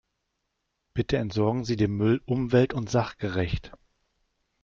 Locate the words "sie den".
1.63-1.91